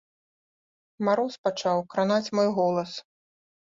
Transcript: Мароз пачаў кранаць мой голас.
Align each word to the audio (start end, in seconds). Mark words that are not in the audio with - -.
Мароз 1.09 1.35
пачаў 1.45 1.77
кранаць 1.95 2.27
мой 2.39 2.49
голас. 2.61 2.91